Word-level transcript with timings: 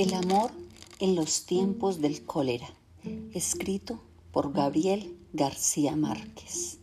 El 0.00 0.14
amor 0.14 0.50
en 0.98 1.14
los 1.14 1.44
tiempos 1.44 2.00
del 2.00 2.24
cólera, 2.24 2.70
escrito 3.34 4.00
por 4.32 4.50
Gabriel 4.50 5.14
García 5.34 5.94
Márquez. 5.94 6.78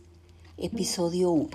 Episodio 0.56 1.32
1. 1.32 1.48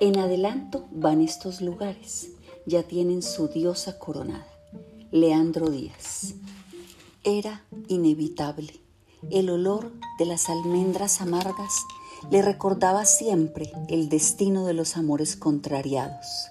En 0.00 0.18
adelanto 0.18 0.86
van 0.90 1.20
estos 1.20 1.60
lugares, 1.60 2.30
ya 2.64 2.82
tienen 2.84 3.20
su 3.20 3.48
diosa 3.48 3.98
coronada. 3.98 4.46
Leandro 5.10 5.68
Díaz. 5.68 6.32
Era 7.22 7.62
inevitable. 7.88 8.72
El 9.28 9.50
olor 9.50 9.92
de 10.18 10.24
las 10.24 10.48
almendras 10.48 11.20
amargas 11.20 11.74
le 12.30 12.40
recordaba 12.40 13.04
siempre 13.04 13.70
el 13.88 14.08
destino 14.08 14.64
de 14.64 14.72
los 14.72 14.96
amores 14.96 15.36
contrariados. 15.36 16.48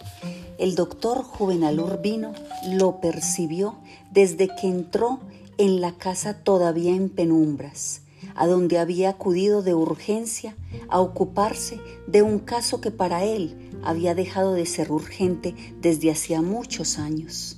El 0.57 0.75
doctor 0.75 1.23
Juvenal 1.23 1.79
Urbino 1.79 2.33
lo 2.71 2.99
percibió 2.99 3.75
desde 4.11 4.47
que 4.47 4.67
entró 4.67 5.19
en 5.57 5.81
la 5.81 5.93
casa 5.93 6.43
todavía 6.43 6.95
en 6.95 7.09
penumbras, 7.09 8.01
a 8.35 8.47
donde 8.47 8.79
había 8.79 9.09
acudido 9.09 9.61
de 9.61 9.75
urgencia 9.75 10.55
a 10.89 10.99
ocuparse 10.99 11.79
de 12.07 12.23
un 12.23 12.39
caso 12.39 12.81
que 12.81 12.91
para 12.91 13.23
él 13.23 13.71
había 13.83 14.15
dejado 14.15 14.53
de 14.53 14.65
ser 14.65 14.91
urgente 14.91 15.55
desde 15.79 16.11
hacía 16.11 16.41
muchos 16.41 16.97
años. 16.97 17.57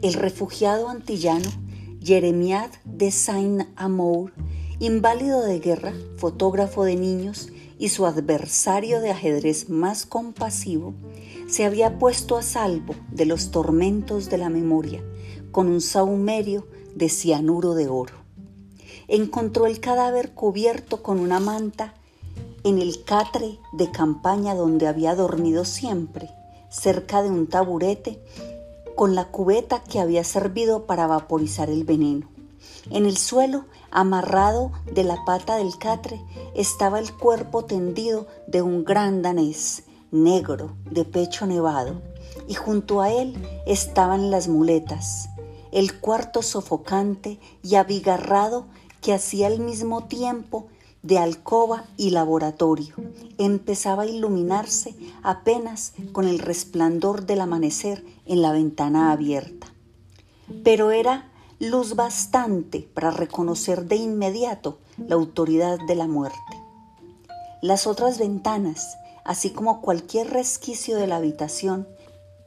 El 0.00 0.14
refugiado 0.14 0.88
antillano 0.88 1.50
Jeremiad 2.02 2.70
de 2.84 3.10
Saint-Amour 3.10 4.32
inválido 4.82 5.42
de 5.42 5.60
guerra, 5.60 5.92
fotógrafo 6.16 6.82
de 6.82 6.96
niños 6.96 7.50
y 7.78 7.90
su 7.90 8.04
adversario 8.04 9.00
de 9.00 9.10
ajedrez 9.10 9.68
más 9.68 10.06
compasivo, 10.06 10.94
se 11.52 11.66
había 11.66 11.98
puesto 11.98 12.38
a 12.38 12.42
salvo 12.42 12.94
de 13.10 13.26
los 13.26 13.50
tormentos 13.50 14.30
de 14.30 14.38
la 14.38 14.48
memoria 14.48 15.04
con 15.50 15.68
un 15.68 15.82
saumerio 15.82 16.66
de 16.94 17.10
cianuro 17.10 17.74
de 17.74 17.88
oro. 17.88 18.14
Encontró 19.06 19.66
el 19.66 19.78
cadáver 19.78 20.32
cubierto 20.32 21.02
con 21.02 21.20
una 21.20 21.40
manta 21.40 21.92
en 22.64 22.78
el 22.78 23.04
catre 23.04 23.58
de 23.74 23.90
campaña 23.90 24.54
donde 24.54 24.86
había 24.86 25.14
dormido 25.14 25.66
siempre, 25.66 26.30
cerca 26.70 27.22
de 27.22 27.28
un 27.28 27.46
taburete 27.46 28.18
con 28.96 29.14
la 29.14 29.26
cubeta 29.26 29.82
que 29.84 30.00
había 30.00 30.24
servido 30.24 30.86
para 30.86 31.06
vaporizar 31.06 31.68
el 31.68 31.84
veneno. 31.84 32.30
En 32.90 33.04
el 33.04 33.18
suelo, 33.18 33.66
amarrado 33.90 34.72
de 34.90 35.04
la 35.04 35.22
pata 35.26 35.58
del 35.58 35.76
catre, 35.76 36.18
estaba 36.54 36.98
el 36.98 37.12
cuerpo 37.12 37.66
tendido 37.66 38.26
de 38.46 38.62
un 38.62 38.84
gran 38.84 39.20
danés, 39.20 39.84
negro, 40.12 40.76
de 40.88 41.04
pecho 41.04 41.46
nevado, 41.46 42.00
y 42.46 42.54
junto 42.54 43.00
a 43.00 43.10
él 43.10 43.34
estaban 43.66 44.30
las 44.30 44.46
muletas, 44.46 45.28
el 45.72 45.98
cuarto 45.98 46.42
sofocante 46.42 47.40
y 47.62 47.74
abigarrado 47.74 48.66
que 49.00 49.12
hacía 49.12 49.48
al 49.48 49.58
mismo 49.58 50.04
tiempo 50.04 50.68
de 51.02 51.18
alcoba 51.18 51.86
y 51.96 52.10
laboratorio. 52.10 52.94
Empezaba 53.38 54.04
a 54.04 54.06
iluminarse 54.06 54.94
apenas 55.22 55.94
con 56.12 56.28
el 56.28 56.38
resplandor 56.38 57.26
del 57.26 57.40
amanecer 57.40 58.04
en 58.26 58.42
la 58.42 58.52
ventana 58.52 59.10
abierta. 59.10 59.66
Pero 60.62 60.92
era 60.92 61.30
luz 61.58 61.96
bastante 61.96 62.88
para 62.94 63.10
reconocer 63.10 63.86
de 63.86 63.96
inmediato 63.96 64.78
la 64.98 65.14
autoridad 65.14 65.78
de 65.86 65.94
la 65.94 66.06
muerte. 66.06 66.38
Las 67.62 67.86
otras 67.86 68.18
ventanas, 68.18 68.96
así 69.24 69.50
como 69.50 69.80
cualquier 69.80 70.30
resquicio 70.30 70.96
de 70.96 71.06
la 71.06 71.16
habitación, 71.16 71.88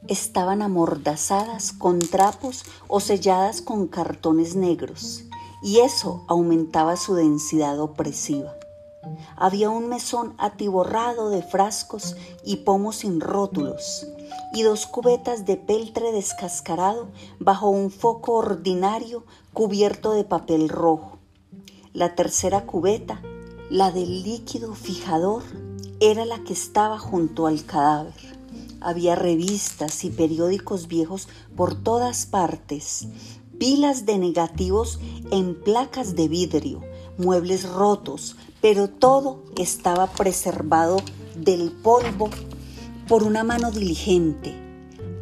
estaban 0.08 0.62
amordazadas 0.62 1.72
con 1.72 1.98
trapos 1.98 2.64
o 2.88 3.00
selladas 3.00 3.62
con 3.62 3.88
cartones 3.88 4.56
negros, 4.56 5.24
y 5.62 5.80
eso 5.80 6.24
aumentaba 6.28 6.96
su 6.96 7.14
densidad 7.14 7.78
opresiva. 7.80 8.54
Había 9.36 9.70
un 9.70 9.88
mesón 9.88 10.34
atiborrado 10.38 11.30
de 11.30 11.42
frascos 11.42 12.16
y 12.44 12.56
pomos 12.56 12.96
sin 12.96 13.20
rótulos, 13.20 14.06
y 14.52 14.62
dos 14.62 14.86
cubetas 14.86 15.44
de 15.44 15.56
peltre 15.56 16.12
descascarado 16.12 17.08
bajo 17.38 17.68
un 17.68 17.90
foco 17.90 18.34
ordinario 18.34 19.24
cubierto 19.52 20.12
de 20.12 20.24
papel 20.24 20.68
rojo. 20.68 21.18
La 21.92 22.14
tercera 22.14 22.66
cubeta, 22.66 23.22
la 23.70 23.90
del 23.90 24.22
líquido 24.22 24.74
fijador, 24.74 25.42
era 26.00 26.26
la 26.26 26.42
que 26.44 26.52
estaba 26.52 26.98
junto 26.98 27.46
al 27.46 27.64
cadáver. 27.64 28.14
Había 28.80 29.14
revistas 29.14 30.04
y 30.04 30.10
periódicos 30.10 30.88
viejos 30.88 31.28
por 31.56 31.74
todas 31.74 32.26
partes, 32.26 33.08
pilas 33.58 34.04
de 34.04 34.18
negativos 34.18 35.00
en 35.30 35.54
placas 35.54 36.14
de 36.14 36.28
vidrio, 36.28 36.82
muebles 37.16 37.68
rotos, 37.68 38.36
pero 38.60 38.88
todo 38.88 39.42
estaba 39.56 40.08
preservado 40.08 40.98
del 41.34 41.72
polvo 41.72 42.28
por 43.08 43.22
una 43.22 43.44
mano 43.44 43.70
diligente, 43.70 44.54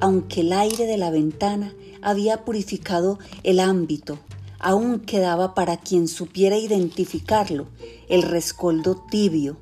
aunque 0.01 0.41
el 0.41 0.53
aire 0.53 0.87
de 0.87 0.97
la 0.97 1.11
ventana 1.11 1.73
había 2.03 2.45
purificado 2.45 3.19
el 3.45 3.61
ámbito, 3.61 4.19
aún 4.59 5.01
quedaba 5.01 5.55
para 5.55 5.77
quien 5.77 6.09
supiera 6.09 6.59
identificarlo 6.59 7.67
el 8.09 8.23
rescoldo 8.23 8.97
tibio 9.11 9.57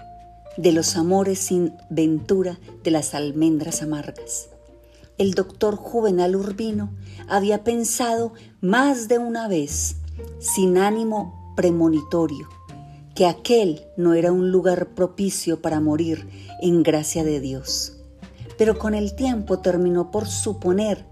de 0.57 0.73
los 0.73 0.97
amores 0.97 1.39
sin 1.39 1.75
ventura 1.91 2.59
de 2.85 2.91
las 2.91 3.15
almendras 3.15 3.83
amargas. 3.83 4.49
El 5.19 5.35
doctor 5.35 5.77
Juvenal 5.77 6.37
Urbino 6.37 6.91
había 7.29 7.65
pensado 7.65 8.33
más 8.61 9.09
de 9.09 9.19
una 9.19 9.49
vez, 9.49 9.97
sin 10.39 10.79
ánimo 10.79 11.55
premonitorio, 11.57 12.49
que 13.15 13.27
aquel 13.27 13.83
no 13.97 14.15
era 14.15 14.33
un 14.33 14.51
lugar 14.51 14.95
propicio 14.95 15.61
para 15.61 15.81
morir 15.81 16.29
en 16.61 16.83
gracia 16.83 17.25
de 17.25 17.41
Dios 17.41 17.99
pero 18.63 18.79
con 18.79 18.95
el 18.95 19.17
tiempo 19.17 19.59
terminó 19.59 20.13
por 20.13 20.29
suponer 20.29 21.05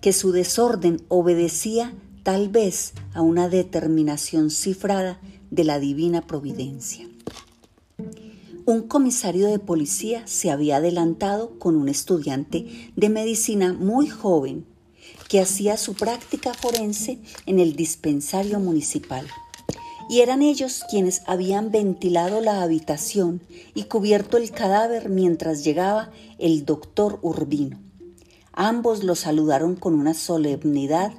que 0.00 0.12
su 0.12 0.32
desorden 0.32 1.00
obedecía 1.06 1.94
tal 2.24 2.48
vez 2.48 2.92
a 3.14 3.22
una 3.22 3.48
determinación 3.48 4.50
cifrada 4.50 5.20
de 5.50 5.62
la 5.62 5.78
divina 5.78 6.26
providencia. 6.26 7.06
Un 8.64 8.82
comisario 8.82 9.48
de 9.48 9.58
policía 9.58 10.24
se 10.28 10.52
había 10.52 10.76
adelantado 10.76 11.58
con 11.58 11.74
un 11.74 11.88
estudiante 11.88 12.92
de 12.94 13.08
medicina 13.08 13.72
muy 13.72 14.06
joven 14.06 14.66
que 15.28 15.40
hacía 15.40 15.76
su 15.76 15.94
práctica 15.94 16.54
forense 16.54 17.18
en 17.46 17.58
el 17.58 17.74
dispensario 17.74 18.60
municipal 18.60 19.26
y 20.08 20.20
eran 20.20 20.42
ellos 20.42 20.84
quienes 20.88 21.22
habían 21.26 21.72
ventilado 21.72 22.40
la 22.40 22.62
habitación 22.62 23.42
y 23.74 23.84
cubierto 23.84 24.36
el 24.36 24.52
cadáver 24.52 25.08
mientras 25.08 25.64
llegaba 25.64 26.10
el 26.38 26.64
doctor 26.64 27.18
Urbino. 27.22 27.80
Ambos 28.52 29.02
lo 29.02 29.16
saludaron 29.16 29.74
con 29.74 29.94
una 29.94 30.14
solemnidad 30.14 31.12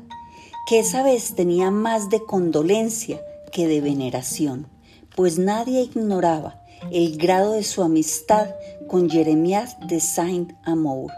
que 0.66 0.80
esa 0.80 1.04
vez 1.04 1.36
tenía 1.36 1.72
más 1.72 2.10
de 2.10 2.24
condolencia 2.24 3.20
que 3.52 3.68
de 3.68 3.82
veneración, 3.82 4.68
pues 5.14 5.40
nadie 5.40 5.82
ignoraba 5.82 6.63
el 6.92 7.18
grado 7.18 7.54
de 7.54 7.64
su 7.64 7.84
amistad 7.84 8.48
con 8.88 9.10
Jeremías 9.10 9.78
de 9.88 10.00
Saint-Amour. 10.00 11.12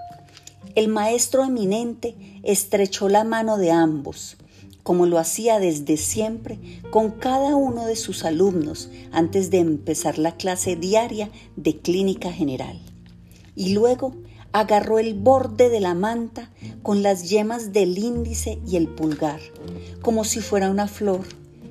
El 0.75 0.87
maestro 0.87 1.43
eminente 1.43 2.15
estrechó 2.43 3.09
la 3.09 3.23
mano 3.23 3.57
de 3.57 3.71
ambos, 3.71 4.37
como 4.83 5.05
lo 5.05 5.17
hacía 5.17 5.59
desde 5.59 5.97
siempre 5.97 6.59
con 6.91 7.11
cada 7.11 7.55
uno 7.55 7.85
de 7.85 7.95
sus 7.95 8.23
alumnos 8.23 8.89
antes 9.11 9.49
de 9.49 9.59
empezar 9.59 10.19
la 10.19 10.35
clase 10.35 10.75
diaria 10.75 11.29
de 11.55 11.77
clínica 11.77 12.31
general. 12.31 12.79
Y 13.55 13.73
luego 13.73 14.13
agarró 14.51 14.99
el 14.99 15.15
borde 15.15 15.69
de 15.69 15.79
la 15.79 15.95
manta 15.95 16.51
con 16.83 17.03
las 17.03 17.29
yemas 17.29 17.73
del 17.73 17.97
índice 17.97 18.59
y 18.67 18.75
el 18.75 18.87
pulgar, 18.87 19.39
como 20.01 20.23
si 20.23 20.39
fuera 20.39 20.69
una 20.69 20.87
flor, 20.87 21.25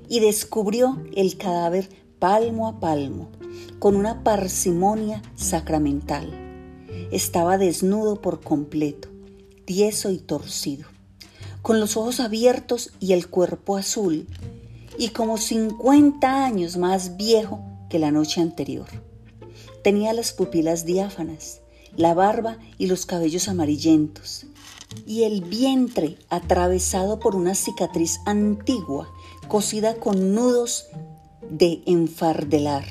y 0.08 0.20
descubrió 0.20 1.02
el 1.14 1.36
cadáver 1.36 1.88
palmo 2.18 2.68
a 2.68 2.80
palmo, 2.80 3.30
con 3.78 3.96
una 3.96 4.22
parsimonia 4.22 5.22
sacramental. 5.34 6.32
Estaba 7.10 7.58
desnudo 7.58 8.20
por 8.20 8.40
completo, 8.40 9.08
tieso 9.64 10.10
y 10.10 10.18
torcido 10.18 10.94
con 11.64 11.80
los 11.80 11.96
ojos 11.96 12.20
abiertos 12.20 12.90
y 13.00 13.14
el 13.14 13.28
cuerpo 13.28 13.78
azul, 13.78 14.26
y 14.98 15.08
como 15.08 15.38
50 15.38 16.44
años 16.44 16.76
más 16.76 17.16
viejo 17.16 17.64
que 17.88 17.98
la 17.98 18.10
noche 18.10 18.42
anterior. 18.42 18.84
Tenía 19.82 20.12
las 20.12 20.34
pupilas 20.34 20.84
diáfanas, 20.84 21.62
la 21.96 22.12
barba 22.12 22.58
y 22.76 22.86
los 22.86 23.06
cabellos 23.06 23.48
amarillentos, 23.48 24.44
y 25.06 25.22
el 25.22 25.42
vientre 25.42 26.18
atravesado 26.28 27.18
por 27.18 27.34
una 27.34 27.54
cicatriz 27.54 28.20
antigua, 28.26 29.08
cosida 29.48 29.94
con 29.94 30.34
nudos 30.34 30.88
de 31.48 31.82
enfardelar. 31.86 32.84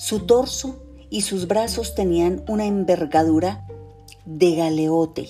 Su 0.00 0.20
torso 0.20 0.82
y 1.10 1.20
sus 1.20 1.46
brazos 1.46 1.94
tenían 1.94 2.42
una 2.48 2.64
envergadura 2.64 3.66
de 4.24 4.54
galeote 4.54 5.28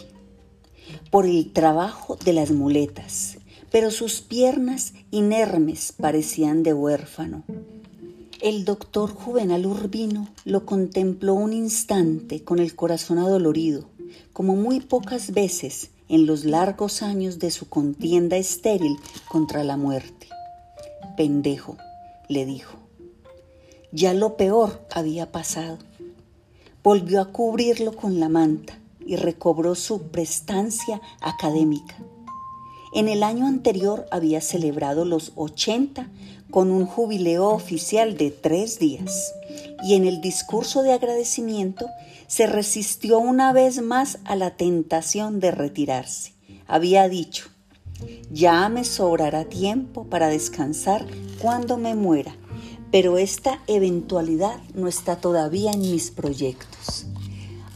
por 1.10 1.26
el 1.26 1.52
trabajo 1.52 2.14
de 2.24 2.32
las 2.32 2.52
muletas, 2.52 3.38
pero 3.72 3.90
sus 3.90 4.20
piernas 4.20 4.92
inermes 5.10 5.92
parecían 5.98 6.62
de 6.62 6.72
huérfano. 6.72 7.42
El 8.40 8.64
doctor 8.64 9.12
Juvenal 9.12 9.66
Urbino 9.66 10.28
lo 10.44 10.64
contempló 10.66 11.34
un 11.34 11.52
instante 11.52 12.44
con 12.44 12.60
el 12.60 12.76
corazón 12.76 13.18
adolorido, 13.18 13.90
como 14.32 14.54
muy 14.54 14.78
pocas 14.78 15.32
veces 15.32 15.90
en 16.08 16.26
los 16.26 16.44
largos 16.44 17.02
años 17.02 17.40
de 17.40 17.50
su 17.50 17.68
contienda 17.68 18.36
estéril 18.36 18.98
contra 19.28 19.64
la 19.64 19.76
muerte. 19.76 20.28
Pendejo, 21.16 21.76
le 22.28 22.46
dijo. 22.46 22.79
Ya 23.92 24.14
lo 24.14 24.36
peor 24.36 24.86
había 24.92 25.32
pasado. 25.32 25.78
Volvió 26.82 27.20
a 27.20 27.32
cubrirlo 27.32 27.96
con 27.96 28.20
la 28.20 28.28
manta 28.28 28.78
y 29.04 29.16
recobró 29.16 29.74
su 29.74 30.02
prestancia 30.02 31.00
académica. 31.20 31.96
En 32.94 33.08
el 33.08 33.22
año 33.22 33.46
anterior 33.46 34.06
había 34.10 34.40
celebrado 34.40 35.04
los 35.04 35.32
80 35.36 36.08
con 36.50 36.70
un 36.70 36.86
jubileo 36.86 37.48
oficial 37.48 38.16
de 38.16 38.30
tres 38.30 38.78
días 38.78 39.32
y 39.82 39.94
en 39.94 40.06
el 40.06 40.20
discurso 40.20 40.82
de 40.82 40.92
agradecimiento 40.92 41.86
se 42.26 42.46
resistió 42.46 43.18
una 43.18 43.52
vez 43.52 43.82
más 43.82 44.18
a 44.24 44.36
la 44.36 44.56
tentación 44.56 45.40
de 45.40 45.50
retirarse. 45.50 46.32
Había 46.66 47.08
dicho, 47.08 47.48
ya 48.30 48.68
me 48.68 48.84
sobrará 48.84 49.44
tiempo 49.44 50.04
para 50.04 50.28
descansar 50.28 51.06
cuando 51.40 51.76
me 51.76 51.94
muera, 51.94 52.36
pero 52.90 53.18
esta 53.18 53.60
eventualidad 53.66 54.60
no 54.74 54.88
está 54.88 55.16
todavía 55.16 55.72
en 55.72 55.80
mis 55.80 56.10
proyectos. 56.10 57.06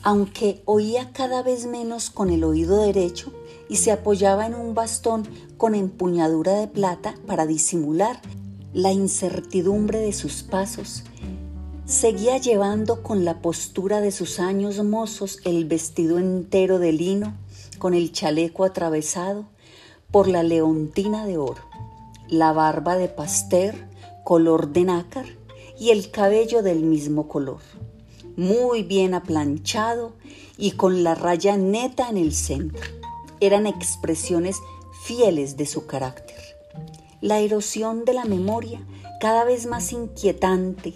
Aunque 0.02 0.62
oía 0.64 1.12
cada 1.12 1.42
vez 1.42 1.66
menos 1.66 2.10
con 2.10 2.30
el 2.30 2.44
oído 2.44 2.82
derecho 2.82 3.32
y 3.68 3.76
se 3.76 3.92
apoyaba 3.92 4.46
en 4.46 4.54
un 4.54 4.74
bastón 4.74 5.26
con 5.56 5.74
empuñadura 5.74 6.52
de 6.54 6.68
plata 6.68 7.14
para 7.26 7.46
disimular 7.46 8.20
la 8.72 8.92
incertidumbre 8.92 10.00
de 10.00 10.12
sus 10.12 10.42
pasos, 10.42 11.04
Seguía 11.86 12.38
llevando 12.38 13.02
con 13.02 13.26
la 13.26 13.42
postura 13.42 14.00
de 14.00 14.10
sus 14.10 14.40
años 14.40 14.82
mozos 14.82 15.40
el 15.44 15.66
vestido 15.66 16.18
entero 16.18 16.78
de 16.78 16.92
lino, 16.92 17.34
con 17.78 17.92
el 17.92 18.10
chaleco 18.10 18.64
atravesado 18.64 19.44
por 20.10 20.26
la 20.26 20.42
leontina 20.42 21.26
de 21.26 21.36
oro, 21.36 21.60
la 22.26 22.54
barba 22.54 22.96
de 22.96 23.08
pastel 23.08 23.84
color 24.24 24.72
de 24.72 24.84
nácar 24.84 25.26
y 25.78 25.90
el 25.90 26.10
cabello 26.10 26.62
del 26.62 26.80
mismo 26.80 27.28
color, 27.28 27.60
muy 28.36 28.82
bien 28.82 29.14
aplanchado 29.14 30.12
y 30.56 30.72
con 30.72 31.04
la 31.04 31.14
raya 31.14 31.56
neta 31.56 32.08
en 32.08 32.16
el 32.16 32.34
centro. 32.34 32.82
Eran 33.40 33.66
expresiones 33.66 34.56
fieles 35.04 35.56
de 35.56 35.66
su 35.66 35.86
carácter. 35.86 36.36
La 37.20 37.40
erosión 37.40 38.04
de 38.04 38.14
la 38.14 38.24
memoria 38.24 38.80
cada 39.24 39.44
vez 39.44 39.64
más 39.64 39.92
inquietante, 39.92 40.92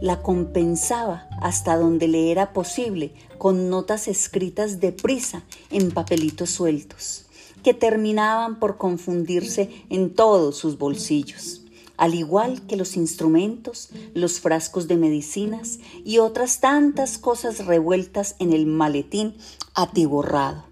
la 0.00 0.22
compensaba 0.22 1.26
hasta 1.40 1.76
donde 1.76 2.06
le 2.06 2.30
era 2.30 2.52
posible 2.52 3.12
con 3.38 3.70
notas 3.70 4.06
escritas 4.06 4.78
deprisa 4.78 5.42
en 5.70 5.90
papelitos 5.90 6.50
sueltos, 6.50 7.24
que 7.64 7.74
terminaban 7.74 8.60
por 8.60 8.76
confundirse 8.76 9.68
en 9.90 10.14
todos 10.14 10.56
sus 10.56 10.78
bolsillos, 10.78 11.61
al 12.02 12.16
igual 12.16 12.66
que 12.66 12.74
los 12.74 12.96
instrumentos, 12.96 13.90
los 14.12 14.40
frascos 14.40 14.88
de 14.88 14.96
medicinas 14.96 15.78
y 16.04 16.18
otras 16.18 16.58
tantas 16.58 17.16
cosas 17.16 17.64
revueltas 17.64 18.34
en 18.40 18.52
el 18.52 18.66
maletín 18.66 19.36
atiborrado. 19.74 20.64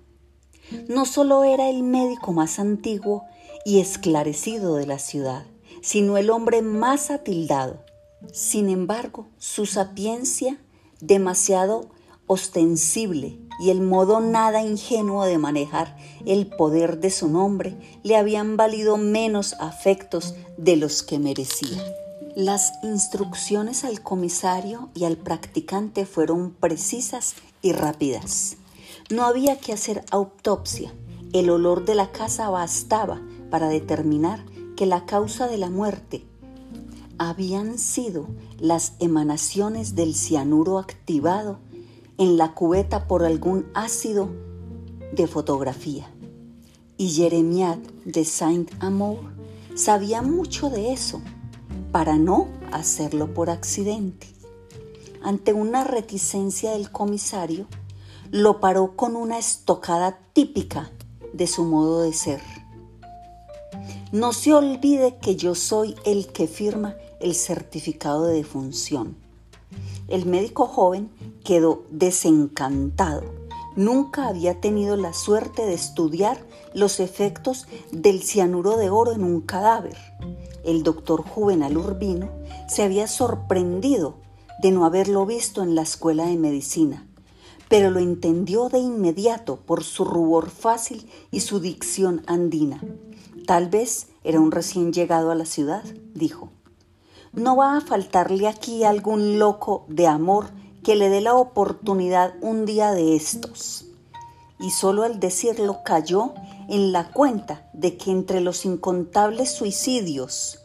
No 0.89 1.07
solo 1.07 1.45
era 1.45 1.71
el 1.71 1.85
médico 1.85 2.33
más 2.33 2.59
antiguo 2.59 3.27
y 3.65 3.79
esclarecido 3.79 4.75
de 4.75 4.87
la 4.87 4.99
ciudad, 4.99 5.47
sino 5.83 6.17
el 6.17 6.31
hombre 6.31 6.63
más 6.63 7.13
atildado. 7.13 7.85
Sin 8.33 8.69
embargo, 8.69 9.29
su 9.39 9.67
sapiencia, 9.67 10.59
demasiado 11.01 11.91
ostensible 12.27 13.39
y 13.61 13.71
el 13.71 13.83
modo 13.83 14.21
nada 14.21 14.63
ingenuo 14.63 15.25
de 15.25 15.39
manejar 15.39 15.97
el 16.25 16.47
poder 16.47 16.99
de 16.99 17.11
su 17.11 17.29
nombre 17.29 17.77
le 18.03 18.17
habían 18.17 18.57
valido 18.57 18.97
menos 18.97 19.55
afectos 19.61 20.35
de 20.57 20.77
los 20.77 21.03
que 21.03 21.19
merecía. 21.19 21.83
Las 22.35 22.73
instrucciones 22.83 23.85
al 23.85 24.01
comisario 24.03 24.89
y 24.95 25.05
al 25.05 25.17
practicante 25.17 26.07
fueron 26.07 26.53
precisas 26.53 27.35
y 27.61 27.73
rápidas. 27.73 28.57
No 29.11 29.25
había 29.25 29.59
que 29.59 29.73
hacer 29.73 30.05
autopsia. 30.11 30.93
El 31.33 31.51
olor 31.51 31.85
de 31.85 31.95
la 31.95 32.13
casa 32.13 32.49
bastaba 32.49 33.21
para 33.51 33.69
determinar 33.69 34.45
que 34.77 34.87
la 34.87 35.05
causa 35.05 35.49
de 35.49 35.59
la 35.59 35.69
muerte 35.69 36.25
habían 37.19 37.79
sido 37.79 38.29
las 38.59 38.95
emanaciones 39.01 39.95
del 39.95 40.15
cianuro 40.15 40.79
activado 40.79 41.59
en 42.21 42.37
la 42.37 42.53
cubeta 42.53 43.09
por 43.09 43.25
algún 43.25 43.65
ácido 43.73 44.29
de 45.11 45.27
fotografía. 45.27 46.07
Y 46.99 47.09
Jeremiad 47.09 47.79
de 48.05 48.27
Saint-Amour 48.27 49.21
sabía 49.75 50.21
mucho 50.21 50.69
de 50.69 50.93
eso 50.93 51.23
para 51.93 52.19
no 52.19 52.49
hacerlo 52.73 53.33
por 53.33 53.49
accidente. 53.49 54.27
Ante 55.23 55.55
una 55.55 55.83
reticencia 55.83 56.73
del 56.73 56.91
comisario, 56.93 57.67
lo 58.31 58.61
paró 58.61 58.97
con 58.97 59.17
una 59.17 59.39
estocada 59.39 60.19
típica 60.35 60.91
de 61.33 61.47
su 61.47 61.65
modo 61.65 62.03
de 62.03 62.13
ser. 62.13 62.43
No 64.13 64.35
se 64.35 64.53
olvide 64.53 65.17
que 65.23 65.37
yo 65.37 65.55
soy 65.55 65.95
el 66.05 66.27
que 66.27 66.47
firma 66.47 66.97
el 67.19 67.35
certificado 67.35 68.27
de 68.27 68.35
defunción. 68.35 69.17
El 70.09 70.27
médico 70.27 70.67
joven 70.67 71.09
quedó 71.45 71.85
desencantado. 71.91 73.23
Nunca 73.77 74.29
había 74.29 74.61
tenido 74.61 74.97
la 74.97 75.13
suerte 75.13 75.65
de 75.65 75.75
estudiar 75.75 76.45
los 76.75 77.01
efectos 77.01 77.67
del 77.93 78.23
cianuro 78.23 78.77
de 78.77 78.91
oro 78.91 79.13
en 79.13 79.25
un 79.25 79.41
cadáver. 79.41 79.97
El 80.65 80.83
doctor 80.83 81.23
Juvenal 81.23 81.77
Urbino 81.77 82.29
se 82.69 82.83
había 82.83 83.07
sorprendido 83.07 84.17
de 84.61 84.73
no 84.73 84.85
haberlo 84.85 85.25
visto 85.25 85.63
en 85.63 85.75
la 85.75 85.83
escuela 85.83 86.27
de 86.27 86.37
medicina, 86.37 87.07
pero 87.69 87.91
lo 87.91 88.01
entendió 88.01 88.69
de 88.69 88.79
inmediato 88.79 89.57
por 89.57 89.85
su 89.85 90.05
rubor 90.05 90.51
fácil 90.51 91.09
y 91.31 91.41
su 91.41 91.61
dicción 91.61 92.23
andina. 92.27 92.83
Tal 93.47 93.69
vez 93.69 94.09
era 94.23 94.41
un 94.41 94.51
recién 94.51 94.93
llegado 94.93 95.31
a 95.31 95.35
la 95.35 95.47
ciudad, 95.47 95.85
dijo. 96.15 96.51
No 97.33 97.57
va 97.57 97.77
a 97.77 97.81
faltarle 97.81 98.49
aquí 98.49 98.85
algún 98.85 99.39
loco 99.39 99.85
de 99.89 100.09
amor 100.09 100.51
que 100.83 100.97
le 100.97 101.09
dé 101.09 101.21
la 101.21 101.35
oportunidad 101.35 102.35
un 102.41 102.67
día 102.67 102.93
de 102.93 103.17
estos. 103.17 103.87
Y 104.59 104.71
solo 104.71 105.03
al 105.05 105.21
decirlo 105.21 105.79
cayó 105.85 106.35
en 106.69 106.93
la 106.93 107.11
cuenta 107.11 107.69
de 107.73 107.97
que 107.97 108.11
entre 108.11 108.41
los 108.41 108.65
incontables 108.65 109.51
suicidios 109.51 110.59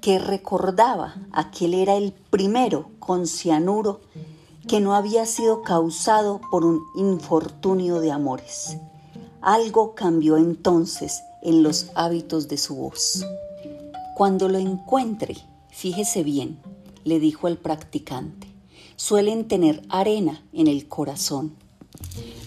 que 0.00 0.18
recordaba 0.18 1.14
aquel 1.32 1.74
era 1.74 1.96
el 1.96 2.12
primero 2.12 2.90
con 2.98 3.26
cianuro 3.26 4.00
que 4.66 4.80
no 4.80 4.94
había 4.94 5.26
sido 5.26 5.62
causado 5.62 6.40
por 6.50 6.64
un 6.64 6.80
infortunio 6.96 8.00
de 8.00 8.12
amores. 8.12 8.76
Algo 9.40 9.94
cambió 9.94 10.36
entonces 10.36 11.20
en 11.42 11.62
los 11.62 11.90
hábitos 11.94 12.48
de 12.48 12.58
su 12.58 12.76
voz. 12.76 13.24
Cuando 14.14 14.48
lo 14.48 14.58
encuentre, 14.58 15.36
fíjese 15.70 16.22
bien, 16.22 16.60
le 17.04 17.18
dijo 17.18 17.48
el 17.48 17.56
practicante, 17.56 18.51
suelen 19.02 19.48
tener 19.48 19.82
arena 19.88 20.44
en 20.52 20.68
el 20.68 20.86
corazón. 20.86 21.56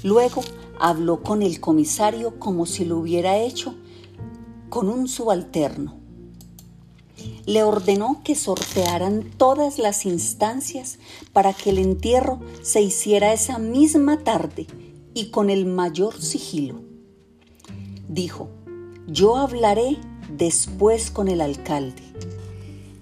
Luego 0.03 0.41
habló 0.79 1.21
con 1.21 1.41
el 1.41 1.59
comisario 1.59 2.39
como 2.39 2.65
si 2.65 2.85
lo 2.85 2.97
hubiera 2.97 3.38
hecho 3.39 3.75
con 4.69 4.88
un 4.88 5.09
subalterno. 5.09 5.97
Le 7.45 7.63
ordenó 7.63 8.21
que 8.24 8.35
sortearan 8.35 9.31
todas 9.35 9.79
las 9.79 10.05
instancias 10.05 10.97
para 11.33 11.51
que 11.51 11.71
el 11.71 11.77
entierro 11.77 12.39
se 12.62 12.81
hiciera 12.81 13.33
esa 13.33 13.57
misma 13.59 14.24
tarde 14.24 14.65
y 15.13 15.31
con 15.31 15.50
el 15.50 15.65
mayor 15.65 16.21
sigilo. 16.21 16.83
Dijo, 18.07 18.47
yo 19.07 19.35
hablaré 19.35 19.97
después 20.29 21.12
con 21.12 21.27
el 21.27 21.41
alcalde. 21.41 22.01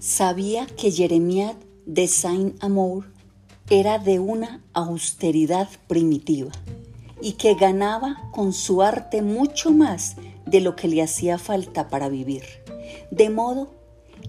Sabía 0.00 0.66
que 0.66 0.90
Jeremiad 0.90 1.54
de 1.86 2.08
Saint-Amour 2.08 3.13
era 3.70 3.98
de 3.98 4.18
una 4.18 4.60
austeridad 4.74 5.68
primitiva 5.86 6.52
y 7.22 7.32
que 7.32 7.54
ganaba 7.54 8.28
con 8.30 8.52
su 8.52 8.82
arte 8.82 9.22
mucho 9.22 9.70
más 9.70 10.16
de 10.44 10.60
lo 10.60 10.76
que 10.76 10.86
le 10.86 11.02
hacía 11.02 11.38
falta 11.38 11.88
para 11.88 12.10
vivir. 12.10 12.44
De 13.10 13.30
modo 13.30 13.68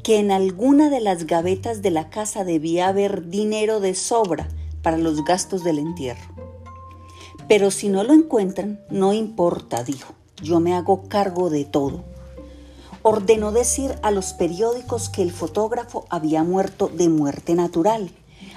que 0.04 0.20
en 0.20 0.32
alguna 0.32 0.90
de 0.90 1.02
las 1.02 1.26
gavetas 1.26 1.82
de 1.82 1.92
la 1.92 2.10
casa 2.10 2.46
debía 2.46 2.88
haber 2.88 3.28
dinero 3.28 3.82
de 3.82 3.94
sobra 3.94 4.48
para 4.82 4.98
los 4.98 5.26
gastos 5.26 5.66
del 5.66 5.80
entierro. 5.80 6.34
Pero 7.50 7.72
si 7.72 7.90
no 7.90 8.04
lo 8.04 8.14
encuentran, 8.14 8.80
no 8.90 9.12
importa, 9.12 9.84
dijo, 9.84 10.14
yo 10.42 10.62
me 10.62 10.74
hago 10.74 11.10
cargo 11.10 11.50
de 11.50 11.66
todo. 11.66 12.06
Ordenó 13.02 13.52
decir 13.52 13.96
a 14.02 14.12
los 14.12 14.34
periódicos 14.34 15.10
que 15.10 15.22
el 15.22 15.32
fotógrafo 15.32 16.06
había 16.10 16.44
muerto 16.44 16.88
de 16.88 17.10
muerte 17.10 17.54
natural, 17.54 18.10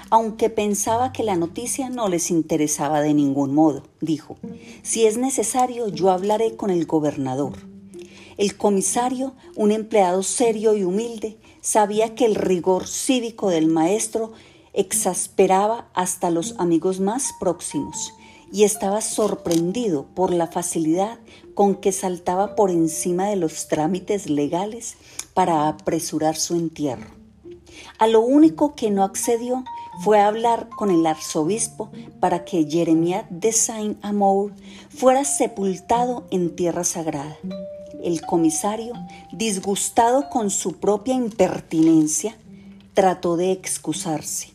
aunque 0.09 0.49
pensaba 0.49 1.11
que 1.11 1.23
la 1.23 1.35
noticia 1.35 1.89
no 1.89 2.09
les 2.09 2.31
interesaba 2.31 3.01
de 3.01 3.13
ningún 3.13 3.53
modo. 3.53 3.83
Dijo, 4.01 4.37
si 4.81 5.05
es 5.05 5.17
necesario, 5.17 5.87
yo 5.87 6.09
hablaré 6.09 6.55
con 6.55 6.69
el 6.69 6.85
gobernador. 6.85 7.53
El 8.37 8.55
comisario, 8.55 9.33
un 9.55 9.71
empleado 9.71 10.23
serio 10.23 10.75
y 10.75 10.83
humilde, 10.83 11.37
sabía 11.61 12.15
que 12.15 12.25
el 12.25 12.35
rigor 12.35 12.87
cívico 12.87 13.49
del 13.49 13.67
maestro 13.67 14.31
exasperaba 14.73 15.89
hasta 15.93 16.29
los 16.29 16.55
amigos 16.57 16.99
más 16.99 17.31
próximos 17.39 18.13
y 18.51 18.63
estaba 18.63 19.01
sorprendido 19.01 20.05
por 20.15 20.33
la 20.33 20.47
facilidad 20.47 21.19
con 21.53 21.75
que 21.75 21.91
saltaba 21.91 22.55
por 22.55 22.71
encima 22.71 23.27
de 23.27 23.35
los 23.35 23.67
trámites 23.67 24.29
legales 24.29 24.95
para 25.33 25.67
apresurar 25.67 26.35
su 26.35 26.55
entierro. 26.55 27.11
A 27.97 28.07
lo 28.07 28.21
único 28.21 28.75
que 28.75 28.89
no 28.89 29.03
accedió 29.03 29.63
fue 29.99 30.19
a 30.19 30.27
hablar 30.27 30.69
con 30.69 30.91
el 30.91 31.05
arzobispo 31.05 31.89
para 32.19 32.45
que 32.45 32.65
Jeremiah 32.69 33.27
de 33.29 33.51
Saint-Amour 33.51 34.53
fuera 34.89 35.25
sepultado 35.25 36.25
en 36.31 36.55
tierra 36.55 36.83
sagrada. 36.83 37.37
El 38.01 38.21
comisario, 38.21 38.93
disgustado 39.33 40.29
con 40.29 40.49
su 40.51 40.73
propia 40.73 41.15
impertinencia, 41.15 42.37
trató 42.93 43.35
de 43.35 43.51
excusarse. 43.51 44.53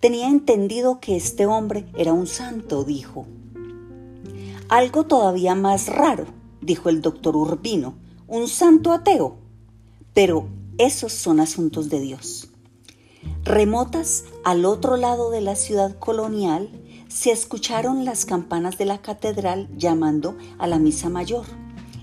Tenía 0.00 0.28
entendido 0.28 1.00
que 1.00 1.16
este 1.16 1.46
hombre 1.46 1.86
era 1.96 2.12
un 2.12 2.28
santo, 2.28 2.84
dijo. 2.84 3.26
Algo 4.68 5.06
todavía 5.06 5.56
más 5.56 5.88
raro, 5.88 6.26
dijo 6.60 6.88
el 6.88 7.02
doctor 7.02 7.36
Urbino, 7.36 7.94
un 8.28 8.46
santo 8.46 8.92
ateo. 8.92 9.38
Pero 10.14 10.46
esos 10.78 11.12
son 11.12 11.40
asuntos 11.40 11.88
de 11.88 12.00
Dios. 12.00 12.47
Remotas 13.44 14.24
al 14.44 14.64
otro 14.64 14.96
lado 14.96 15.30
de 15.30 15.40
la 15.40 15.56
ciudad 15.56 15.98
colonial, 15.98 16.70
se 17.08 17.30
escucharon 17.30 18.04
las 18.04 18.26
campanas 18.26 18.76
de 18.76 18.84
la 18.84 18.98
catedral 18.98 19.68
llamando 19.76 20.36
a 20.58 20.66
la 20.66 20.78
misa 20.78 21.08
mayor. 21.08 21.46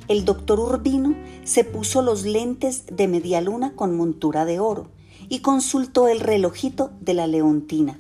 El 0.08 0.26
doctor 0.26 0.60
Urbino 0.60 1.16
se 1.44 1.64
puso 1.64 2.02
los 2.02 2.24
lentes 2.24 2.86
de 2.88 3.08
media 3.08 3.42
luna 3.42 3.74
con 3.76 3.96
montura 3.96 4.46
de 4.46 4.60
oro 4.60 4.88
y 5.30 5.40
consultó 5.40 6.08
el 6.08 6.20
relojito 6.20 6.92
de 7.02 7.14
la 7.14 7.28
leontina, 7.28 8.00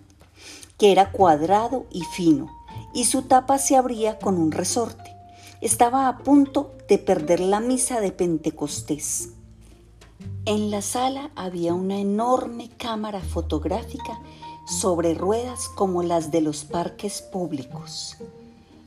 que 0.78 0.92
era 0.92 1.12
cuadrado 1.12 1.86
y 1.92 2.02
fino, 2.02 2.52
y 2.94 3.06
su 3.06 3.24
tapa 3.24 3.58
se 3.58 3.76
abría 3.76 4.18
con 4.20 4.38
un 4.38 4.52
resorte. 4.52 5.16
Estaba 5.62 6.08
a 6.08 6.20
punto 6.20 6.74
de 6.88 6.98
perder 6.98 7.40
la 7.40 7.60
misa 7.60 8.00
de 8.00 8.12
Pentecostés. 8.12 9.35
En 10.48 10.70
la 10.70 10.84
sala 10.84 11.32
había 11.36 11.74
una 11.74 11.98
enorme 11.98 12.70
cámara 12.78 13.20
fotográfica 13.20 14.20
sobre 14.68 15.16
ruedas 15.16 15.68
como 15.70 16.04
las 16.04 16.30
de 16.30 16.42
los 16.42 16.66
parques 16.66 17.24
públicos 17.24 18.18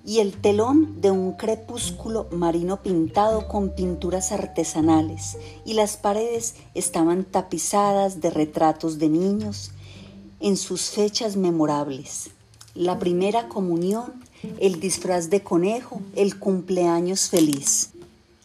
y 0.05 0.21
el 0.21 0.41
telón 0.41 1.01
de 1.01 1.11
un 1.11 1.33
crepúsculo 1.33 2.29
marino 2.31 2.81
pintado 2.81 3.49
con 3.49 3.71
pinturas 3.75 4.31
artesanales 4.31 5.37
y 5.65 5.75
las 5.75 5.97
paredes 5.97 6.55
estaban 6.75 7.25
tapizadas 7.25 8.21
de 8.21 8.31
retratos 8.31 9.01
de 9.01 9.09
niños 9.09 9.73
en 10.39 10.57
sus 10.57 10.91
fechas 10.91 11.35
memorables. 11.35 12.31
La 12.77 13.01
primera 13.01 13.49
comunión, 13.49 14.13
el 14.61 14.79
disfraz 14.79 15.29
de 15.29 15.43
conejo, 15.43 16.03
el 16.15 16.39
cumpleaños 16.39 17.29
feliz. 17.29 17.91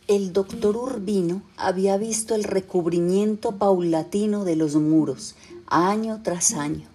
El 0.08 0.34
doctor 0.34 0.76
Urbino 0.76 1.42
había 1.56 1.96
visto 1.96 2.36
el 2.36 2.44
recubrimiento 2.44 3.54
paulatino 3.54 4.44
de 4.44 4.58
los 4.58 4.76
muros, 4.76 5.36
año 5.68 6.20
tras 6.24 6.54
año, 6.54 6.88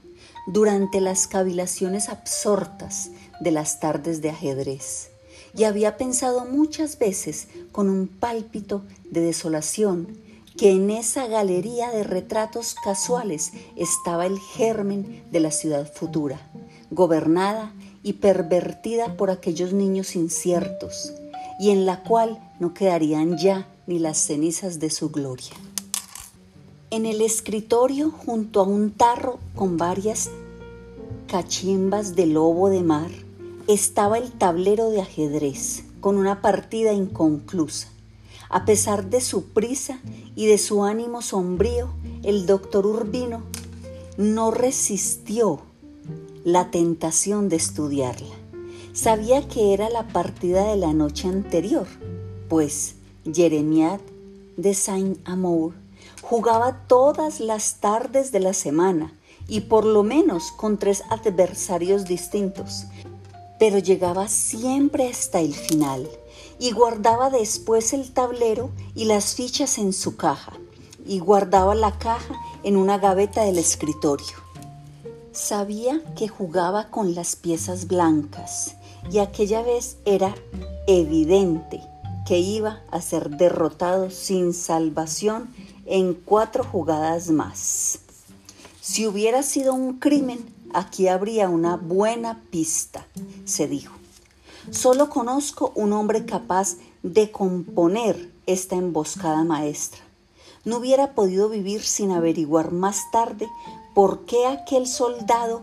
durante 0.46 1.00
las 1.00 1.26
cavilaciones 1.26 2.10
absortas 2.10 3.10
de 3.40 3.50
las 3.50 3.80
tardes 3.80 4.20
de 4.20 4.28
ajedrez 4.28 5.10
y 5.56 5.64
había 5.64 5.96
pensado 5.96 6.44
muchas 6.44 6.98
veces 6.98 7.48
con 7.72 7.88
un 7.88 8.08
pálpito 8.08 8.82
de 9.10 9.22
desolación 9.22 10.18
que 10.58 10.72
en 10.72 10.90
esa 10.90 11.28
galería 11.28 11.90
de 11.90 12.04
retratos 12.04 12.74
casuales 12.74 13.52
estaba 13.76 14.26
el 14.26 14.38
germen 14.38 15.24
de 15.30 15.40
la 15.40 15.50
ciudad 15.50 15.90
futura, 15.90 16.40
gobernada 16.90 17.72
y 18.02 18.14
pervertida 18.14 19.16
por 19.16 19.30
aquellos 19.30 19.72
niños 19.72 20.14
inciertos, 20.14 21.14
y 21.58 21.70
en 21.70 21.86
la 21.86 22.02
cual 22.02 22.38
no 22.60 22.74
quedarían 22.74 23.38
ya 23.38 23.68
ni 23.86 23.98
las 23.98 24.18
cenizas 24.18 24.78
de 24.78 24.90
su 24.90 25.10
gloria. 25.10 25.52
En 26.90 27.06
el 27.06 27.20
escritorio, 27.20 28.10
junto 28.10 28.60
a 28.60 28.64
un 28.64 28.90
tarro 28.90 29.38
con 29.54 29.76
varias 29.76 30.30
cachimbas 31.26 32.16
de 32.16 32.26
lobo 32.26 32.70
de 32.70 32.82
mar, 32.82 33.10
estaba 33.66 34.16
el 34.18 34.32
tablero 34.32 34.90
de 34.90 35.02
ajedrez 35.02 35.84
con 36.00 36.16
una 36.16 36.40
partida 36.40 36.92
inconclusa. 36.92 37.88
A 38.48 38.64
pesar 38.64 39.10
de 39.10 39.20
su 39.20 39.44
prisa 39.44 40.00
y 40.34 40.46
de 40.46 40.56
su 40.56 40.84
ánimo 40.84 41.20
sombrío, 41.20 41.90
el 42.22 42.46
doctor 42.46 42.86
Urbino 42.86 43.42
no 44.16 44.50
resistió 44.50 45.60
la 46.44 46.70
tentación 46.70 47.50
de 47.50 47.56
estudiarla. 47.56 48.34
Sabía 48.94 49.46
que 49.46 49.74
era 49.74 49.90
la 49.90 50.08
partida 50.08 50.64
de 50.70 50.76
la 50.76 50.94
noche 50.94 51.28
anterior, 51.28 51.86
pues 52.48 52.94
Jeremiah 53.24 53.98
de 54.56 54.74
Saint-Amour 54.74 55.74
jugaba 56.22 56.84
todas 56.88 57.40
las 57.40 57.76
tardes 57.80 58.32
de 58.32 58.40
la 58.40 58.52
semana 58.52 59.12
y 59.46 59.60
por 59.62 59.84
lo 59.84 60.02
menos 60.02 60.52
con 60.52 60.78
tres 60.78 61.02
adversarios 61.10 62.04
distintos, 62.04 62.84
pero 63.58 63.78
llegaba 63.78 64.28
siempre 64.28 65.08
hasta 65.08 65.40
el 65.40 65.54
final 65.54 66.08
y 66.58 66.72
guardaba 66.72 67.30
después 67.30 67.92
el 67.92 68.10
tablero 68.12 68.70
y 68.94 69.04
las 69.04 69.34
fichas 69.34 69.78
en 69.78 69.92
su 69.92 70.16
caja 70.16 70.52
y 71.06 71.20
guardaba 71.20 71.74
la 71.74 71.98
caja 71.98 72.34
en 72.62 72.76
una 72.76 72.98
gaveta 72.98 73.44
del 73.44 73.58
escritorio. 73.58 74.36
Sabía 75.32 76.02
que 76.16 76.28
jugaba 76.28 76.90
con 76.90 77.14
las 77.14 77.36
piezas 77.36 77.86
blancas 77.86 78.74
y 79.10 79.20
aquella 79.20 79.62
vez 79.62 79.96
era 80.04 80.34
evidente 80.86 81.80
que 82.28 82.38
iba 82.38 82.82
a 82.90 83.00
ser 83.00 83.30
derrotado 83.30 84.10
sin 84.10 84.52
salvación 84.52 85.48
en 85.86 86.12
cuatro 86.12 86.62
jugadas 86.62 87.30
más. 87.30 88.00
Si 88.80 89.06
hubiera 89.06 89.42
sido 89.42 89.72
un 89.72 89.98
crimen, 89.98 90.58
Aquí 90.74 91.08
habría 91.08 91.48
una 91.48 91.76
buena 91.76 92.42
pista, 92.50 93.06
se 93.46 93.66
dijo. 93.66 93.94
Solo 94.70 95.08
conozco 95.08 95.72
un 95.74 95.94
hombre 95.94 96.26
capaz 96.26 96.76
de 97.02 97.30
componer 97.30 98.30
esta 98.46 98.76
emboscada 98.76 99.44
maestra. 99.44 100.00
No 100.64 100.76
hubiera 100.76 101.14
podido 101.14 101.48
vivir 101.48 101.82
sin 101.82 102.10
averiguar 102.10 102.72
más 102.72 103.10
tarde 103.10 103.48
por 103.94 104.26
qué 104.26 104.46
aquel 104.46 104.86
soldado 104.86 105.62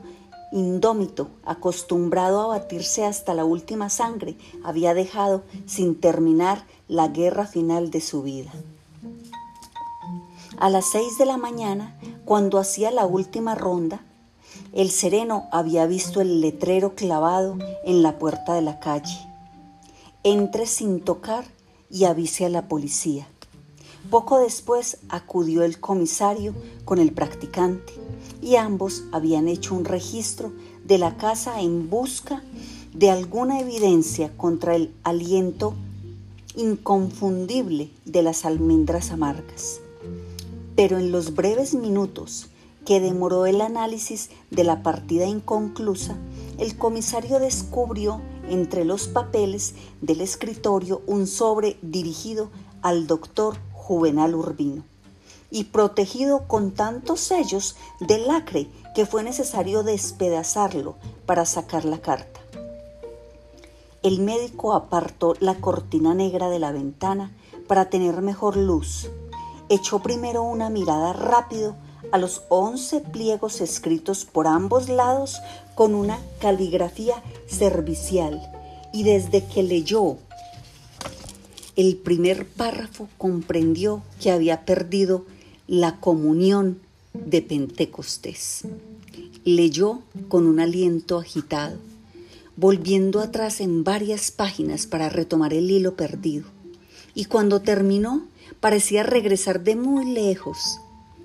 indómito, 0.56 1.28
acostumbrado 1.44 2.42
a 2.42 2.48
batirse 2.48 3.04
hasta 3.04 3.34
la 3.34 3.44
última 3.44 3.90
sangre, 3.90 4.38
había 4.64 4.94
dejado 4.94 5.44
sin 5.66 6.00
terminar 6.00 6.64
la 6.88 7.10
guerra 7.10 7.46
final 7.46 7.92
de 7.92 8.00
su 8.00 8.24
vida. 8.24 8.52
A 10.58 10.70
las 10.70 10.90
seis 10.90 11.18
de 11.18 11.26
la 11.26 11.36
mañana, 11.36 12.00
cuando 12.24 12.58
hacía 12.58 12.90
la 12.90 13.06
última 13.06 13.54
ronda, 13.54 14.00
el 14.72 14.92
sereno 14.92 15.44
había 15.52 15.86
visto 15.88 16.22
el 16.22 16.40
letrero 16.40 16.96
clavado 16.96 17.58
en 17.84 18.02
la 18.02 18.18
puerta 18.18 18.54
de 18.54 18.62
la 18.62 18.80
calle. 18.80 19.20
Entre 20.24 20.68
sin 20.68 21.02
tocar 21.02 21.44
y 21.90 22.06
avise 22.06 22.46
a 22.46 22.50
la 22.50 22.70
policía. 22.70 23.28
Poco 24.10 24.40
después 24.40 24.98
acudió 25.10 25.64
el 25.64 25.80
comisario 25.80 26.54
con 26.86 27.00
el 27.00 27.12
practicante 27.12 27.94
y 28.42 28.56
ambos 28.56 29.04
habían 29.12 29.48
hecho 29.48 29.74
un 29.74 29.86
registro 29.86 30.52
de 30.84 31.00
la 31.00 31.18
casa 31.18 31.62
en 31.62 31.90
busca 31.90 32.44
de 32.94 33.10
alguna 33.10 33.60
evidencia 33.60 34.32
contra 34.38 34.76
el 34.76 34.94
aliento 35.04 35.74
inconfundible 36.56 37.90
de 38.06 38.22
las 38.22 38.46
almendras 38.46 39.12
amargas. 39.12 39.82
Pero 40.76 41.00
en 41.00 41.12
los 41.12 41.34
breves 41.34 41.74
minutos 41.74 42.48
que 42.86 43.00
demoró 43.00 43.48
el 43.48 43.62
análisis 43.62 44.30
de 44.52 44.64
la 44.64 44.84
partida 44.84 45.26
inconclusa, 45.26 46.16
el 46.60 46.78
comisario 46.78 47.40
descubrió 47.40 48.22
entre 48.48 48.86
los 48.86 49.08
papeles 49.08 49.74
del 50.02 50.22
escritorio 50.22 51.02
un 51.08 51.26
sobre 51.26 51.78
dirigido 51.82 52.52
al 52.84 53.08
doctor 53.08 53.58
Juvenal 53.86 54.34
Urbino 54.34 54.84
y 55.52 55.66
protegido 55.66 56.48
con 56.48 56.72
tantos 56.72 57.20
sellos 57.20 57.76
de 58.00 58.18
lacre 58.18 58.68
que 58.96 59.06
fue 59.06 59.22
necesario 59.22 59.84
despedazarlo 59.84 60.96
para 61.28 61.46
sacar 61.46 61.86
la 61.86 62.00
carta. 62.00 62.40
El 64.02 64.22
médico 64.22 64.74
apartó 64.74 65.36
la 65.40 65.54
cortina 65.54 66.16
negra 66.16 66.50
de 66.50 66.58
la 66.58 66.72
ventana 66.72 67.32
para 67.68 67.92
tener 67.92 68.24
mejor 68.24 68.58
luz. 68.58 69.08
Echó 69.70 70.00
primero 70.00 70.42
una 70.42 70.72
mirada 70.72 71.14
rápido 71.14 71.76
a 72.12 72.18
los 72.18 72.42
once 72.50 73.02
pliegos 73.02 73.62
escritos 73.62 74.26
por 74.26 74.48
ambos 74.48 74.90
lados 74.90 75.40
con 75.76 75.94
una 75.94 76.20
caligrafía 76.40 77.22
servicial 77.46 78.42
y 78.92 79.04
desde 79.04 79.46
que 79.46 79.62
leyó 79.62 80.18
el 81.76 81.98
primer 81.98 82.48
párrafo 82.48 83.10
comprendió 83.18 84.02
que 84.22 84.32
había 84.32 84.66
perdido 84.66 85.26
la 85.68 86.00
comunión 86.00 86.80
de 87.14 87.42
Pentecostés. 87.42 88.64
Leyó 89.44 90.02
con 90.28 90.48
un 90.48 90.60
aliento 90.60 91.20
agitado, 91.20 91.78
volviendo 92.56 93.20
atrás 93.20 93.60
en 93.60 93.84
varias 93.84 94.32
páginas 94.32 94.88
para 94.88 95.10
retomar 95.10 95.54
el 95.54 95.70
hilo 95.70 95.96
perdido. 95.96 96.46
Y 97.14 97.26
cuando 97.26 97.62
terminó, 97.62 98.26
parecía 98.60 99.04
regresar 99.04 99.64
de 99.64 99.76
muy 99.76 100.06
lejos 100.06 100.80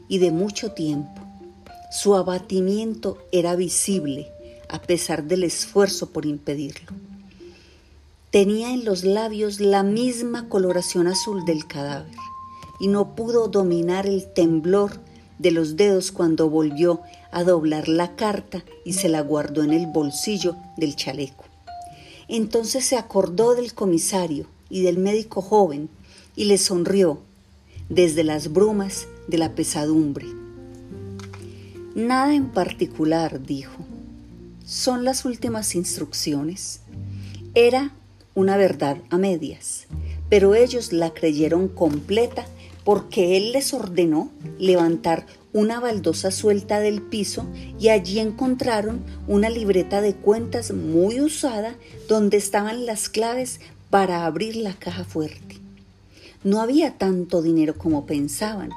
y 0.08 0.18
de 0.18 0.32
mucho 0.32 0.72
tiempo. 0.72 1.20
Su 1.92 2.14
abatimiento 2.14 3.18
era 3.32 3.56
visible 3.56 4.28
a 4.68 4.80
pesar 4.80 5.24
del 5.24 5.44
esfuerzo 5.44 6.10
por 6.10 6.26
impedirlo. 6.26 6.92
Tenía 8.30 8.72
en 8.72 8.84
los 8.84 9.02
labios 9.02 9.58
la 9.58 9.82
misma 9.82 10.48
coloración 10.48 11.08
azul 11.08 11.44
del 11.44 11.66
cadáver 11.66 12.14
y 12.78 12.86
no 12.86 13.16
pudo 13.16 13.48
dominar 13.48 14.06
el 14.06 14.32
temblor 14.32 15.00
de 15.40 15.50
los 15.50 15.76
dedos 15.76 16.12
cuando 16.12 16.48
volvió 16.48 17.00
a 17.32 17.42
doblar 17.42 17.88
la 17.88 18.14
carta 18.14 18.64
y 18.84 18.92
se 18.92 19.08
la 19.08 19.20
guardó 19.20 19.64
en 19.64 19.72
el 19.72 19.88
bolsillo 19.88 20.54
del 20.76 20.94
chaleco. 20.94 21.44
Entonces 22.28 22.84
se 22.84 22.96
acordó 22.96 23.56
del 23.56 23.74
comisario 23.74 24.46
y 24.68 24.82
del 24.82 24.98
médico 24.98 25.42
joven 25.42 25.88
y 26.36 26.44
le 26.44 26.56
sonrió 26.56 27.18
desde 27.88 28.22
las 28.22 28.52
brumas 28.52 29.08
de 29.26 29.38
la 29.38 29.56
pesadumbre. 29.56 30.26
Nada 31.96 32.32
en 32.32 32.50
particular, 32.50 33.44
dijo. 33.44 33.84
Son 34.64 35.04
las 35.04 35.24
últimas 35.24 35.74
instrucciones. 35.74 36.82
Era 37.54 37.92
una 38.34 38.56
verdad 38.56 38.98
a 39.10 39.18
medias, 39.18 39.86
pero 40.28 40.54
ellos 40.54 40.92
la 40.92 41.12
creyeron 41.12 41.68
completa 41.68 42.46
porque 42.84 43.36
él 43.36 43.52
les 43.52 43.74
ordenó 43.74 44.30
levantar 44.58 45.26
una 45.52 45.80
baldosa 45.80 46.30
suelta 46.30 46.80
del 46.80 47.02
piso 47.02 47.46
y 47.78 47.88
allí 47.88 48.20
encontraron 48.20 49.04
una 49.26 49.50
libreta 49.50 50.00
de 50.00 50.14
cuentas 50.14 50.72
muy 50.72 51.20
usada 51.20 51.74
donde 52.08 52.36
estaban 52.36 52.86
las 52.86 53.08
claves 53.08 53.60
para 53.90 54.24
abrir 54.24 54.56
la 54.56 54.74
caja 54.74 55.04
fuerte. 55.04 55.58
No 56.44 56.60
había 56.60 56.96
tanto 56.96 57.42
dinero 57.42 57.76
como 57.76 58.06
pensaban, 58.06 58.70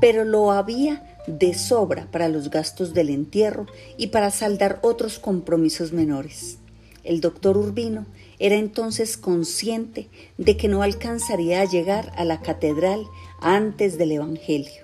pero 0.00 0.24
lo 0.24 0.50
había 0.50 1.16
de 1.26 1.54
sobra 1.54 2.08
para 2.10 2.28
los 2.28 2.50
gastos 2.50 2.92
del 2.92 3.08
entierro 3.08 3.66
y 3.96 4.08
para 4.08 4.30
saldar 4.30 4.80
otros 4.82 5.18
compromisos 5.18 5.92
menores. 5.92 6.58
El 7.04 7.20
doctor 7.20 7.56
Urbino 7.56 8.06
era 8.42 8.56
entonces 8.56 9.16
consciente 9.16 10.08
de 10.36 10.56
que 10.56 10.66
no 10.66 10.82
alcanzaría 10.82 11.60
a 11.60 11.64
llegar 11.64 12.12
a 12.16 12.24
la 12.24 12.40
catedral 12.40 13.06
antes 13.40 13.98
del 13.98 14.10
Evangelio. 14.10 14.82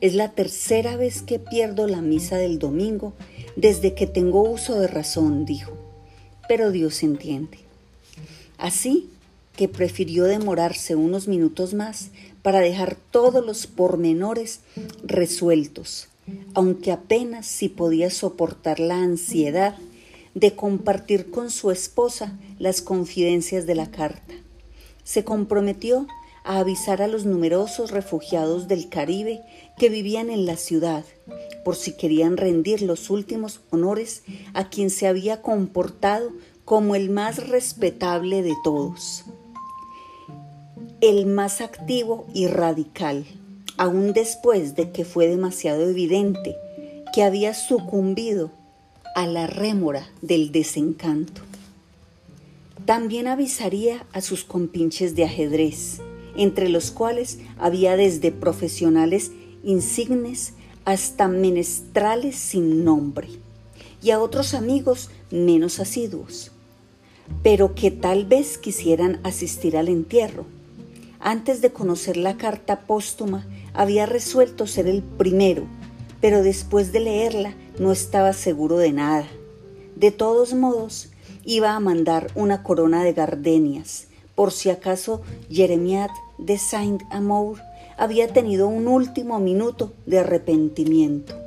Es 0.00 0.14
la 0.14 0.32
tercera 0.32 0.96
vez 0.96 1.22
que 1.22 1.38
pierdo 1.38 1.86
la 1.86 2.00
misa 2.00 2.38
del 2.38 2.58
domingo 2.58 3.12
desde 3.54 3.94
que 3.94 4.08
tengo 4.08 4.42
uso 4.42 4.80
de 4.80 4.88
razón, 4.88 5.44
dijo. 5.44 5.78
Pero 6.48 6.72
Dios 6.72 7.04
entiende. 7.04 7.58
Así 8.58 9.10
que 9.54 9.68
prefirió 9.68 10.24
demorarse 10.24 10.96
unos 10.96 11.28
minutos 11.28 11.72
más 11.72 12.10
para 12.42 12.58
dejar 12.58 12.96
todos 13.12 13.46
los 13.46 13.68
pormenores 13.68 14.58
resueltos, 15.04 16.08
aunque 16.52 16.90
apenas 16.90 17.46
si 17.46 17.68
podía 17.68 18.10
soportar 18.10 18.80
la 18.80 19.00
ansiedad 19.00 19.76
de 20.36 20.54
compartir 20.54 21.30
con 21.30 21.50
su 21.50 21.70
esposa 21.70 22.38
las 22.58 22.82
confidencias 22.82 23.64
de 23.64 23.74
la 23.74 23.90
carta. 23.90 24.34
Se 25.02 25.24
comprometió 25.24 26.06
a 26.44 26.58
avisar 26.58 27.00
a 27.00 27.08
los 27.08 27.24
numerosos 27.24 27.90
refugiados 27.90 28.68
del 28.68 28.90
Caribe 28.90 29.40
que 29.78 29.88
vivían 29.88 30.28
en 30.28 30.44
la 30.44 30.58
ciudad, 30.58 31.06
por 31.64 31.74
si 31.74 31.96
querían 31.96 32.36
rendir 32.36 32.82
los 32.82 33.08
últimos 33.08 33.62
honores 33.70 34.24
a 34.52 34.68
quien 34.68 34.90
se 34.90 35.06
había 35.06 35.40
comportado 35.40 36.32
como 36.66 36.94
el 36.96 37.08
más 37.08 37.48
respetable 37.48 38.42
de 38.42 38.54
todos, 38.62 39.24
el 41.00 41.24
más 41.24 41.62
activo 41.62 42.26
y 42.34 42.46
radical, 42.46 43.24
aun 43.78 44.12
después 44.12 44.74
de 44.74 44.90
que 44.92 45.06
fue 45.06 45.28
demasiado 45.28 45.88
evidente 45.88 46.56
que 47.14 47.22
había 47.22 47.54
sucumbido 47.54 48.50
a 49.16 49.26
la 49.26 49.46
rémora 49.46 50.06
del 50.20 50.52
desencanto. 50.52 51.40
También 52.84 53.28
avisaría 53.28 54.04
a 54.12 54.20
sus 54.20 54.44
compinches 54.44 55.16
de 55.16 55.24
ajedrez, 55.24 56.02
entre 56.36 56.68
los 56.68 56.90
cuales 56.90 57.38
había 57.58 57.96
desde 57.96 58.30
profesionales 58.30 59.32
insignes 59.64 60.52
hasta 60.84 61.28
menestrales 61.28 62.36
sin 62.36 62.84
nombre, 62.84 63.28
y 64.02 64.10
a 64.10 64.20
otros 64.20 64.52
amigos 64.52 65.08
menos 65.30 65.80
asiduos, 65.80 66.52
pero 67.42 67.74
que 67.74 67.90
tal 67.90 68.26
vez 68.26 68.58
quisieran 68.58 69.18
asistir 69.24 69.78
al 69.78 69.88
entierro. 69.88 70.44
Antes 71.20 71.62
de 71.62 71.72
conocer 71.72 72.18
la 72.18 72.36
carta 72.36 72.80
póstuma, 72.80 73.46
había 73.72 74.04
resuelto 74.04 74.66
ser 74.66 74.86
el 74.86 75.02
primero 75.02 75.66
pero 76.20 76.42
después 76.42 76.92
de 76.92 77.00
leerla 77.00 77.54
no 77.78 77.92
estaba 77.92 78.32
seguro 78.32 78.78
de 78.78 78.92
nada. 78.92 79.26
De 79.94 80.10
todos 80.10 80.54
modos, 80.54 81.10
iba 81.44 81.74
a 81.74 81.80
mandar 81.80 82.30
una 82.34 82.62
corona 82.62 83.04
de 83.04 83.12
gardenias, 83.12 84.08
por 84.34 84.52
si 84.52 84.70
acaso 84.70 85.22
Jeremiat 85.50 86.10
de 86.38 86.58
Saint-Amour 86.58 87.58
había 87.96 88.28
tenido 88.28 88.68
un 88.68 88.88
último 88.88 89.38
minuto 89.38 89.92
de 90.04 90.18
arrepentimiento. 90.18 91.45